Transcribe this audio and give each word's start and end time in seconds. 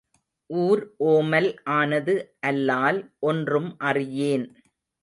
ஊர் 0.49 0.81
ஓமல் 1.09 1.49
ஆனது 1.77 2.15
அல்லால் 2.47 2.99
ஒன்றும் 3.19 3.71
அறியேன். 3.89 4.47